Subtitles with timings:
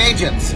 [0.00, 0.52] agents.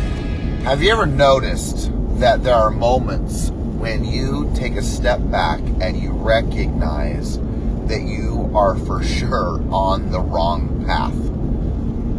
[0.65, 5.97] Have you ever noticed that there are moments when you take a step back and
[5.97, 7.39] you recognize
[7.87, 11.15] that you are for sure on the wrong path?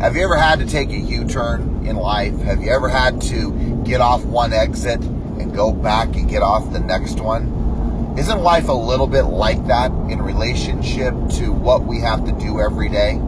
[0.02, 2.38] Have you ever had to take a U turn in life?
[2.42, 3.52] Have you ever had to
[3.84, 8.16] get off one exit and go back and get off the next one?
[8.18, 12.60] Isn't life a little bit like that in relationship to what we have to do
[12.60, 13.20] every day?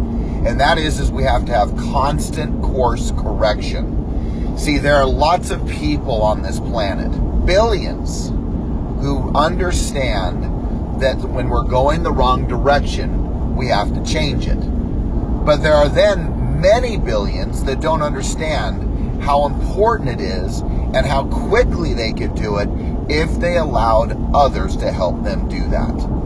[0.45, 4.57] And that is, is we have to have constant course correction.
[4.57, 7.11] See, there are lots of people on this planet,
[7.45, 8.29] billions,
[9.01, 10.43] who understand
[11.01, 14.59] that when we're going the wrong direction, we have to change it.
[15.45, 21.25] But there are then many billions that don't understand how important it is and how
[21.25, 22.69] quickly they could do it
[23.09, 26.20] if they allowed others to help them do that.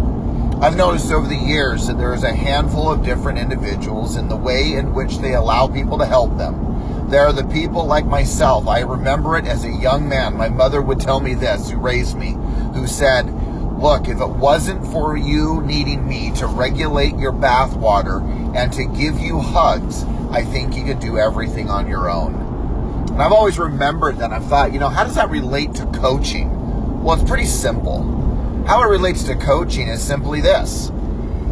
[0.62, 4.38] I've noticed over the years that there is a handful of different individuals in the
[4.38, 7.10] way in which they allow people to help them.
[7.10, 8.66] There are the people like myself.
[8.68, 10.38] I remember it as a young man.
[10.38, 12.32] My mother would tell me this, who raised me,
[12.74, 13.24] who said,
[13.80, 18.22] Look, if it wasn't for you needing me to regulate your bath water
[18.56, 22.34] and to give you hugs, I think you could do everything on your own.
[23.12, 24.32] And I've always remembered that.
[24.32, 27.04] I've thought, you know, how does that relate to coaching?
[27.04, 28.25] Well, it's pretty simple.
[28.66, 30.90] How it relates to coaching is simply this.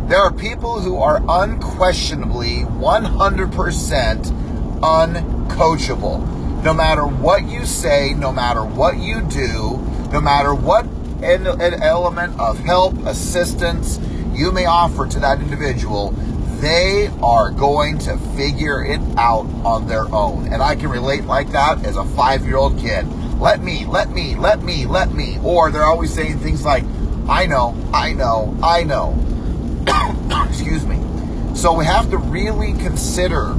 [0.08, 6.64] There are people who are unquestionably 100% uncoachable.
[6.64, 9.78] No matter what you say, no matter what you do,
[10.12, 10.88] no matter what
[11.22, 14.00] an element of help, assistance
[14.34, 16.16] you may offer to that individual,
[16.62, 20.48] they are going to figure it out on their own.
[20.48, 23.06] And I can relate like that as a five year old kid.
[23.40, 25.38] Let me, let me, let me, let me.
[25.44, 26.84] Or they're always saying things like,
[27.30, 29.18] I know, I know, I know.
[30.50, 31.00] Excuse me.
[31.56, 33.54] So we have to really consider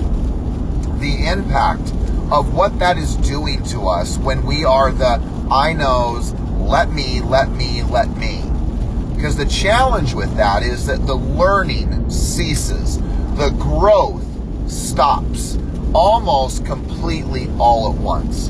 [0.98, 1.92] the impact
[2.30, 5.20] of what that is doing to us when we are the
[5.50, 8.42] I knows, let me, let me, let me.
[9.14, 12.98] Because the challenge with that is that the learning ceases,
[13.36, 14.25] the growth
[14.70, 15.58] stops
[15.94, 18.48] almost completely all at once.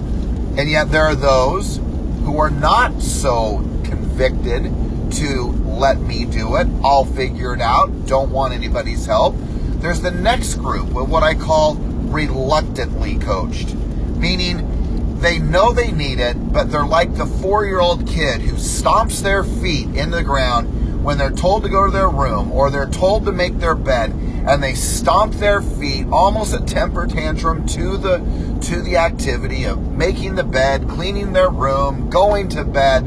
[0.57, 1.77] And yet there are those
[2.25, 4.73] who are not so convicted
[5.15, 9.35] to let me do it, I'll figure it out, don't want anybody's help.
[9.37, 16.21] There's the next group with what I call reluctantly coached, meaning they know they need
[16.21, 20.23] it, but they're like the four year old kid who stomps their feet in the
[20.23, 23.75] ground when they're told to go to their room or they're told to make their
[23.75, 24.11] bed
[24.47, 28.19] and they stomp their feet almost a temper tantrum to the
[28.63, 33.03] to the activity of making the bed cleaning their room going to bed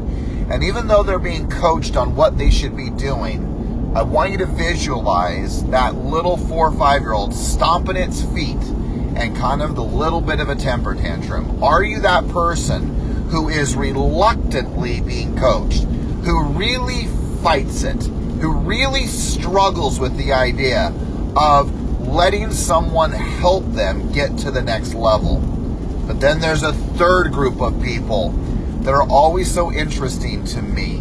[0.50, 4.38] and even though they're being coached on what they should be doing i want you
[4.38, 8.56] to visualize that little four or five year old stomping its feet
[9.18, 11.62] and kind of the little bit of a temper tantrum?
[11.62, 17.06] Are you that person who is reluctantly being coached, who really
[17.42, 18.00] fights it,
[18.40, 20.92] who really struggles with the idea
[21.36, 25.38] of letting someone help them get to the next level?
[26.06, 28.30] But then there's a third group of people
[28.88, 30.96] that are always so interesting to me,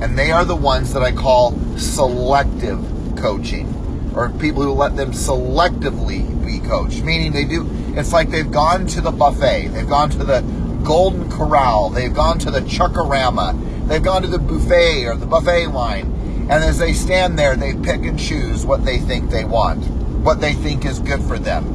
[0.00, 2.82] and they are the ones that I call selective
[3.18, 3.68] coaching
[4.16, 8.86] or people who let them selectively be coached, meaning they do, it's like they've gone
[8.86, 10.40] to the buffet, they've gone to the
[10.82, 15.66] Golden Corral, they've gone to the Chuckarama, they've gone to the buffet or the buffet
[15.66, 16.06] line,
[16.48, 19.84] and as they stand there, they pick and choose what they think they want,
[20.24, 21.66] what they think is good for them.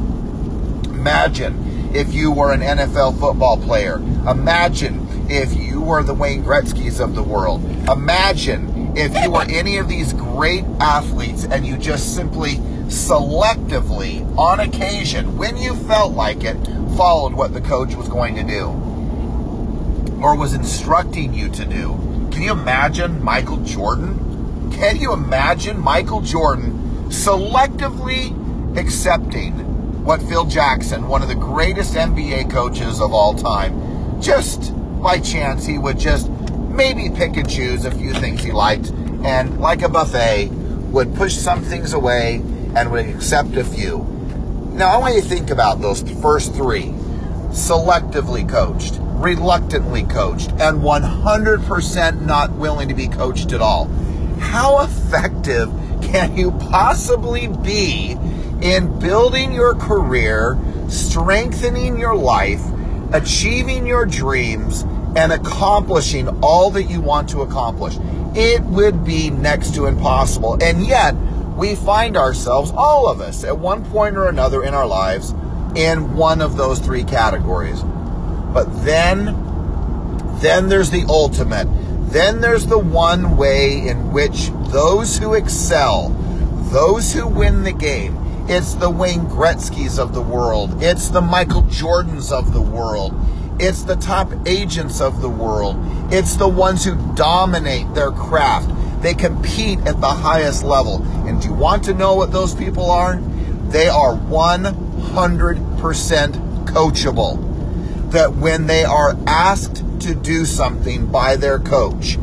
[0.85, 3.97] Imagine if you were an NFL football player.
[4.27, 7.63] Imagine if you were the Wayne Gretzky's of the world.
[7.89, 12.55] Imagine if you were any of these great athletes and you just simply
[12.87, 16.57] selectively, on occasion, when you felt like it,
[16.97, 18.65] followed what the coach was going to do
[20.21, 21.93] or was instructing you to do.
[22.33, 24.69] Can you imagine Michael Jordan?
[24.73, 28.37] Can you imagine Michael Jordan selectively
[28.77, 29.53] accepting
[30.03, 35.65] what Phil Jackson, one of the greatest NBA coaches of all time, just by chance
[35.65, 38.89] he would just maybe pick and choose a few things he liked,
[39.23, 40.49] and like a buffet,
[40.91, 42.35] would push some things away
[42.75, 43.99] and would accept a few.
[44.73, 46.93] Now, I want you to think about those first three
[47.49, 53.87] selectively coached, reluctantly coached, and 100% not willing to be coached at all.
[54.39, 55.69] How effective
[56.01, 58.17] can you possibly be
[58.61, 60.57] in building your career,
[60.87, 62.61] strengthening your life,
[63.13, 64.85] achieving your dreams,
[65.15, 67.97] and accomplishing all that you want to accomplish.
[68.33, 70.57] It would be next to impossible.
[70.63, 71.13] And yet,
[71.57, 75.31] we find ourselves, all of us, at one point or another in our lives,
[75.75, 77.81] in one of those three categories.
[77.81, 79.25] But then,
[80.39, 81.67] then there's the ultimate.
[82.11, 86.09] Then there's the one way in which those who excel,
[86.71, 88.17] those who win the game,
[88.51, 90.83] it's the Wayne Gretzky's of the world.
[90.83, 93.15] It's the Michael Jordans of the world.
[93.61, 95.77] It's the top agents of the world.
[96.11, 98.69] It's the ones who dominate their craft.
[99.01, 101.01] They compete at the highest level.
[101.25, 103.15] And do you want to know what those people are?
[103.69, 104.73] They are 100%
[106.65, 108.11] coachable.
[108.11, 112.17] That when they are asked to do something by their coach,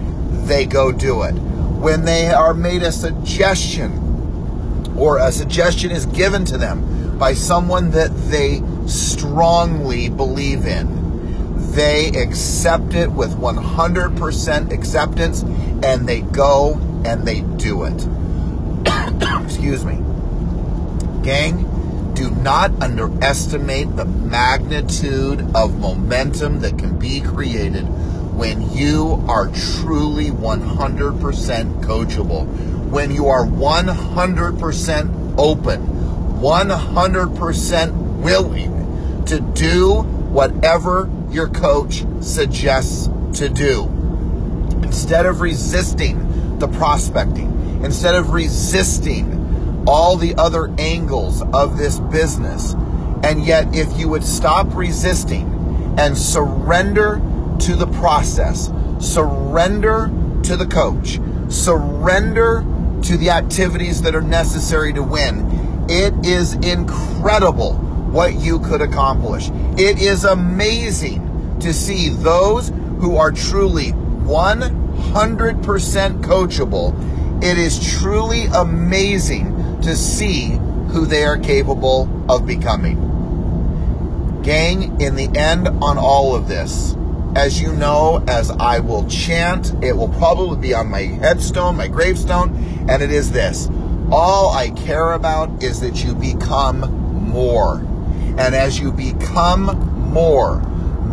[0.44, 1.32] they go do it.
[1.32, 4.07] When they are made a suggestion
[4.98, 10.98] or a suggestion is given to them by someone that they strongly believe in,
[11.72, 15.42] they accept it with 100% acceptance
[15.82, 16.74] and they go
[17.04, 18.08] and they do it.
[19.44, 20.02] Excuse me.
[21.22, 21.68] Gang,
[22.14, 27.84] do not underestimate the magnitude of momentum that can be created
[28.38, 32.46] when you are truly 100% coachable,
[32.90, 35.86] when you are 100% open,
[36.40, 43.84] 100% willing to do whatever your coach suggests to do.
[44.82, 52.74] Instead of resisting the prospecting, instead of resisting all the other angles of this business,
[53.22, 57.20] and yet if you would stop resisting and surrender
[57.60, 60.10] to the process, surrender
[60.42, 62.64] to the coach, surrender
[63.04, 67.74] to the activities that are necessary to win, it is incredible
[68.12, 69.48] what you could accomplish.
[69.78, 72.68] It is amazing to see those
[73.00, 77.42] who are truly 100% coachable.
[77.42, 80.58] It is truly amazing to see
[80.90, 83.06] who they are capable of becoming.
[84.42, 86.96] Gang, in the end on all of this,
[87.36, 91.88] as you know, as I will chant, it will probably be on my headstone, my
[91.88, 92.54] gravestone,
[92.88, 93.68] and it is this.
[94.10, 96.80] All I care about is that you become
[97.30, 97.78] more.
[98.38, 99.66] And as you become
[100.10, 100.60] more,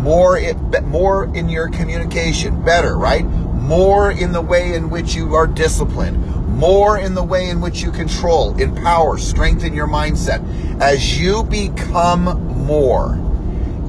[0.06, 3.26] more it, more in your communication, better, right?
[3.26, 7.82] More in the way in which you are disciplined, more in the way in which
[7.82, 10.42] you control, empower, strengthen your mindset.
[10.80, 12.24] As you become
[12.66, 13.20] more,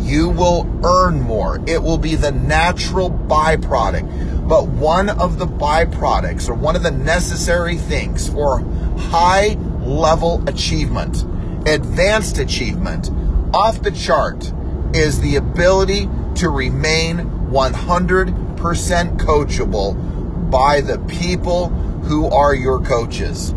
[0.07, 1.61] you will earn more.
[1.67, 4.49] It will be the natural byproduct.
[4.49, 8.61] But one of the byproducts or one of the necessary things for
[8.97, 11.23] high level achievement,
[11.67, 13.11] advanced achievement,
[13.53, 14.53] off the chart
[14.95, 17.19] is the ability to remain
[17.51, 21.69] 100% coachable by the people
[22.07, 23.53] who are your coaches.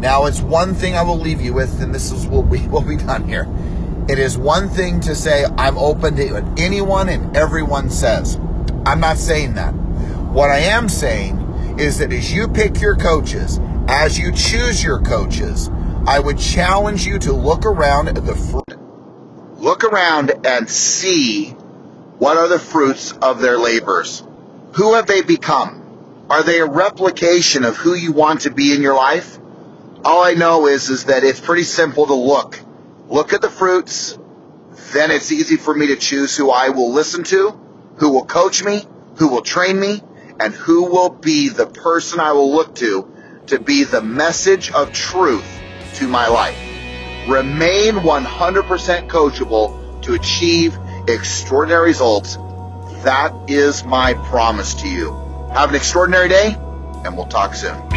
[0.00, 2.82] Now, it's one thing I will leave you with, and this is what we will
[2.82, 3.46] be done here.
[4.08, 8.36] It is one thing to say, I'm open to what anyone and everyone says.
[8.84, 9.72] I'm not saying that.
[9.72, 15.00] What I am saying is that as you pick your coaches, as you choose your
[15.00, 15.70] coaches,
[16.06, 18.76] I would challenge you to look around at the fruit
[19.66, 21.50] look around and see
[22.18, 24.22] what are the fruits of their labors.
[24.74, 26.26] Who have they become?
[26.30, 29.38] Are they a replication of who you want to be in your life?
[30.04, 32.60] All I know is, is that it's pretty simple to look.
[33.08, 34.18] Look at the fruits.
[34.92, 37.50] Then it's easy for me to choose who I will listen to,
[37.96, 38.84] who will coach me,
[39.16, 40.02] who will train me,
[40.40, 43.12] and who will be the person I will look to
[43.46, 45.46] to be the message of truth
[45.94, 46.58] to my life.
[47.28, 50.76] Remain 100% coachable to achieve
[51.08, 52.36] extraordinary results.
[53.04, 55.12] That is my promise to you.
[55.52, 56.56] Have an extraordinary day,
[57.04, 57.95] and we'll talk soon.